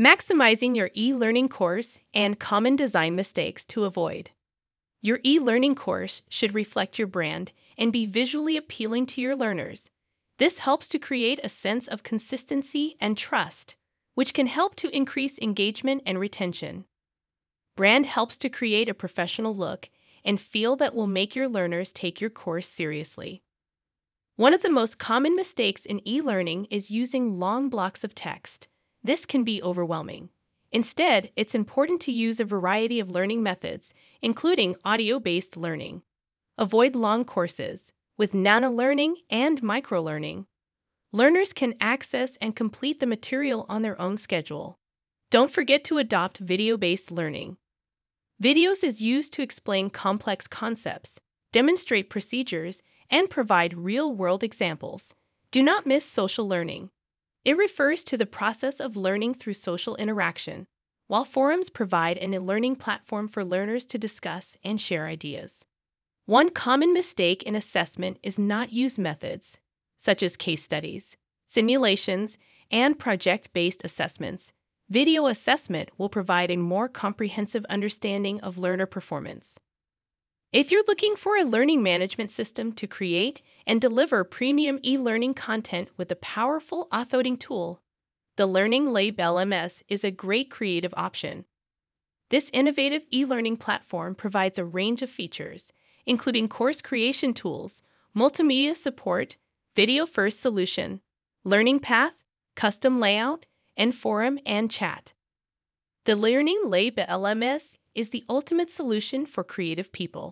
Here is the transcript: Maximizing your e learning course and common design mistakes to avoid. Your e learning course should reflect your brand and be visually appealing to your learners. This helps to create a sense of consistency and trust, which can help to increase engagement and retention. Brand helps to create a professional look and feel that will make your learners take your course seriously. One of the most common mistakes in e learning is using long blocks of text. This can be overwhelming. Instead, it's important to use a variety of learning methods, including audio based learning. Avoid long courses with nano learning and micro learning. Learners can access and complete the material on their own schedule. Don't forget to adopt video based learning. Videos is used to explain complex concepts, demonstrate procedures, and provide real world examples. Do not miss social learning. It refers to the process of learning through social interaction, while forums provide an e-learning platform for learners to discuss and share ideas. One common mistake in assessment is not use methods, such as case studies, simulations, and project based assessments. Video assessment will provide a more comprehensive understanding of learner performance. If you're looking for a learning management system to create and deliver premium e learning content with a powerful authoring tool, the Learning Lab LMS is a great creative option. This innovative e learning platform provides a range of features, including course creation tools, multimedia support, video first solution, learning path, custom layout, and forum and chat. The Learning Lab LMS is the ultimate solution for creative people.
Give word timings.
Maximizing 0.00 0.74
your 0.74 0.90
e 0.96 1.12
learning 1.12 1.50
course 1.50 1.98
and 2.14 2.38
common 2.38 2.74
design 2.74 3.14
mistakes 3.14 3.66
to 3.66 3.84
avoid. 3.84 4.30
Your 5.02 5.20
e 5.26 5.38
learning 5.38 5.74
course 5.74 6.22
should 6.26 6.54
reflect 6.54 6.98
your 6.98 7.06
brand 7.06 7.52
and 7.76 7.92
be 7.92 8.06
visually 8.06 8.56
appealing 8.56 9.04
to 9.08 9.20
your 9.20 9.36
learners. 9.36 9.90
This 10.38 10.60
helps 10.60 10.88
to 10.88 10.98
create 10.98 11.38
a 11.44 11.50
sense 11.50 11.86
of 11.86 12.02
consistency 12.02 12.96
and 12.98 13.18
trust, 13.18 13.76
which 14.14 14.32
can 14.32 14.46
help 14.46 14.74
to 14.76 14.88
increase 14.88 15.38
engagement 15.38 16.02
and 16.06 16.18
retention. 16.18 16.86
Brand 17.76 18.06
helps 18.06 18.38
to 18.38 18.48
create 18.48 18.88
a 18.88 18.94
professional 18.94 19.54
look 19.54 19.90
and 20.24 20.40
feel 20.40 20.76
that 20.76 20.94
will 20.94 21.08
make 21.08 21.36
your 21.36 21.46
learners 21.46 21.92
take 21.92 22.22
your 22.22 22.30
course 22.30 22.66
seriously. 22.66 23.42
One 24.36 24.54
of 24.54 24.62
the 24.62 24.70
most 24.70 24.98
common 24.98 25.36
mistakes 25.36 25.84
in 25.84 26.00
e 26.08 26.22
learning 26.22 26.68
is 26.70 26.90
using 26.90 27.38
long 27.38 27.68
blocks 27.68 28.02
of 28.02 28.14
text. 28.14 28.66
This 29.02 29.24
can 29.24 29.44
be 29.44 29.62
overwhelming. 29.62 30.28
Instead, 30.72 31.30
it's 31.34 31.54
important 31.54 32.00
to 32.02 32.12
use 32.12 32.38
a 32.38 32.44
variety 32.44 33.00
of 33.00 33.10
learning 33.10 33.42
methods, 33.42 33.92
including 34.22 34.76
audio 34.84 35.18
based 35.18 35.56
learning. 35.56 36.02
Avoid 36.58 36.94
long 36.94 37.24
courses 37.24 37.92
with 38.16 38.34
nano 38.34 38.70
learning 38.70 39.16
and 39.30 39.62
micro 39.62 40.02
learning. 40.02 40.46
Learners 41.12 41.52
can 41.52 41.74
access 41.80 42.36
and 42.36 42.54
complete 42.54 43.00
the 43.00 43.06
material 43.06 43.66
on 43.68 43.82
their 43.82 44.00
own 44.00 44.16
schedule. 44.16 44.78
Don't 45.30 45.50
forget 45.50 45.82
to 45.84 45.98
adopt 45.98 46.38
video 46.38 46.76
based 46.76 47.10
learning. 47.10 47.56
Videos 48.42 48.84
is 48.84 49.02
used 49.02 49.32
to 49.32 49.42
explain 49.42 49.90
complex 49.90 50.46
concepts, 50.46 51.18
demonstrate 51.52 52.10
procedures, 52.10 52.82
and 53.10 53.28
provide 53.28 53.76
real 53.76 54.14
world 54.14 54.44
examples. 54.44 55.14
Do 55.50 55.62
not 55.62 55.86
miss 55.86 56.04
social 56.04 56.46
learning. 56.46 56.90
It 57.44 57.56
refers 57.56 58.04
to 58.04 58.18
the 58.18 58.26
process 58.26 58.80
of 58.80 58.96
learning 58.96 59.34
through 59.34 59.54
social 59.54 59.96
interaction, 59.96 60.66
while 61.06 61.24
forums 61.24 61.70
provide 61.70 62.18
an 62.18 62.34
e-learning 62.34 62.76
platform 62.76 63.28
for 63.28 63.44
learners 63.44 63.86
to 63.86 63.98
discuss 63.98 64.58
and 64.62 64.80
share 64.80 65.06
ideas. 65.06 65.64
One 66.26 66.50
common 66.50 66.92
mistake 66.92 67.42
in 67.42 67.56
assessment 67.56 68.18
is 68.22 68.38
not 68.38 68.72
use 68.72 68.98
methods, 68.98 69.56
such 69.96 70.22
as 70.22 70.36
case 70.36 70.62
studies, 70.62 71.16
simulations, 71.46 72.36
and 72.70 72.98
project 72.98 73.52
based 73.52 73.80
assessments. 73.84 74.52
Video 74.90 75.26
assessment 75.26 75.88
will 75.96 76.08
provide 76.08 76.50
a 76.50 76.56
more 76.56 76.88
comprehensive 76.88 77.64
understanding 77.70 78.38
of 78.40 78.58
learner 78.58 78.86
performance. 78.86 79.58
If 80.52 80.72
you're 80.72 80.82
looking 80.88 81.14
for 81.14 81.36
a 81.36 81.44
learning 81.44 81.80
management 81.80 82.32
system 82.32 82.72
to 82.72 82.88
create 82.88 83.40
and 83.68 83.80
deliver 83.80 84.24
premium 84.24 84.80
e 84.84 84.98
learning 84.98 85.34
content 85.34 85.90
with 85.96 86.10
a 86.10 86.16
powerful 86.16 86.88
authoring 86.90 87.38
tool, 87.38 87.80
the 88.34 88.46
Learning 88.46 88.92
Lab 88.92 89.18
LMS 89.18 89.84
is 89.88 90.02
a 90.02 90.10
great 90.10 90.50
creative 90.50 90.92
option. 90.96 91.44
This 92.30 92.50
innovative 92.52 93.02
e 93.12 93.24
learning 93.24 93.58
platform 93.58 94.16
provides 94.16 94.58
a 94.58 94.64
range 94.64 95.02
of 95.02 95.10
features, 95.10 95.72
including 96.04 96.48
course 96.48 96.82
creation 96.82 97.32
tools, 97.32 97.80
multimedia 98.16 98.74
support, 98.74 99.36
video 99.76 100.04
first 100.04 100.40
solution, 100.40 101.00
learning 101.44 101.78
path, 101.78 102.24
custom 102.56 102.98
layout, 102.98 103.46
and 103.76 103.94
forum 103.94 104.40
and 104.44 104.68
chat. 104.68 105.12
The 106.06 106.16
Learning 106.16 106.62
Lab 106.64 106.96
LMS 106.96 107.76
is 107.94 108.10
the 108.10 108.24
ultimate 108.28 108.70
solution 108.70 109.26
for 109.26 109.44
creative 109.44 109.92
people. 109.92 110.28